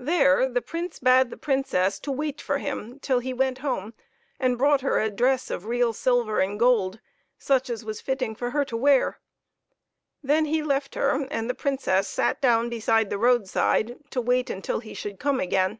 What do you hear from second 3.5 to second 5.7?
home and brought her a dress of